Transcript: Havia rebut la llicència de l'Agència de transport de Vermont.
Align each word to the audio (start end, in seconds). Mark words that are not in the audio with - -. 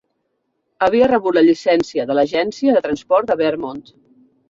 Havia 0.85 1.09
rebut 1.11 1.37
la 1.39 1.45
llicència 1.49 2.07
de 2.11 2.19
l'Agència 2.19 2.77
de 2.79 2.85
transport 2.89 3.33
de 3.33 3.41
Vermont. 3.47 3.89